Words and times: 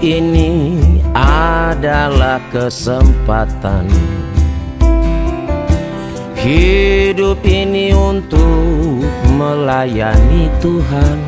ini 0.00 0.76
adalah 1.14 2.40
kesempatan 2.52 3.88
Hidup 6.46 7.42
ini 7.42 7.90
untuk 7.90 9.02
melayani 9.34 10.46
Tuhan. 10.62 11.18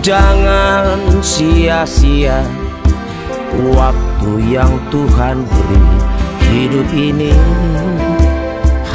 Jangan 0.00 1.20
sia-sia 1.20 2.40
waktu 3.76 4.32
yang 4.48 4.72
Tuhan 4.88 5.44
beri 5.44 5.84
Hidup 6.46 6.88
ini. 6.96 7.36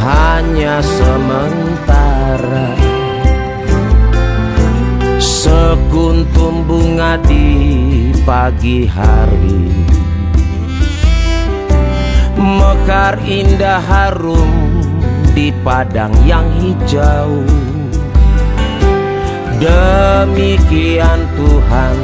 Hanya 0.02 0.82
sementara. 0.82 2.74
Sekuntum 5.22 6.66
bunga 6.66 7.01
pagi 8.24 8.86
hari. 8.86 9.70
Mekar 12.38 13.22
indah 13.22 13.82
harum 13.82 14.82
di 15.34 15.54
padang 15.62 16.14
yang 16.26 16.50
hijau. 16.58 17.46
Demikian 19.62 21.22
Tuhan 21.38 21.98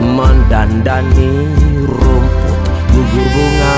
mendandani 0.00 1.48
rumput 1.88 2.60
gugur 2.92 3.26
bunga 3.32 3.76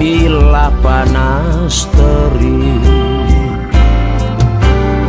Bila 0.00 0.72
panas 0.80 1.84
terik 1.92 2.84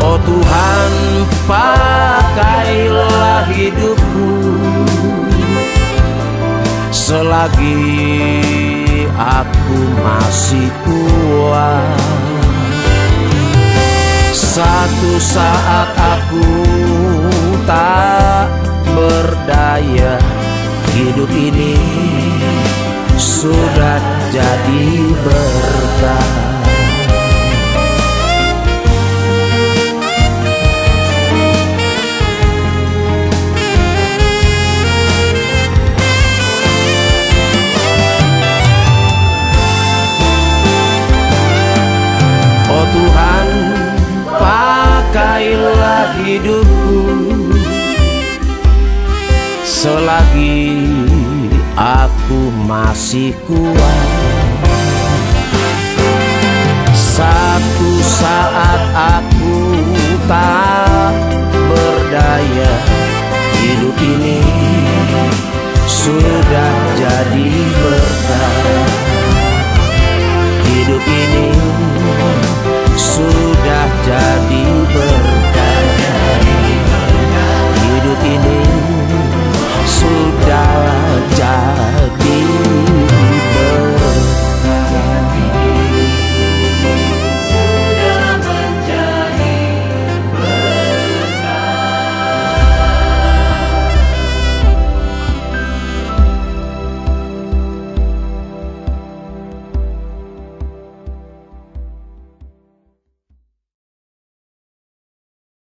Oh 0.03 0.19
Tuhan 0.19 0.91
Selagi 7.11 8.39
aku 9.19 9.79
masih 9.99 10.71
kuat 10.87 11.99
satu 14.31 15.11
saat 15.19 15.91
aku 15.91 16.47
tak 17.67 18.47
berdaya 18.95 20.15
Hidup 20.95 21.27
ini 21.35 21.75
sudah 23.19 23.99
jadi 24.31 24.87
berkah 25.27 25.70
hidupku. 46.31 46.99
Selagi 49.67 50.87
aku 51.75 52.39
masih 52.67 53.35
kuat. 53.43 54.09
Satu 56.95 57.91
saat 57.99 58.81
aku 58.95 59.59
tak 60.25 61.13
berdaya 61.51 62.73
Hidup 63.61 63.97
ini. 63.99 64.41
Sulit 65.85 66.40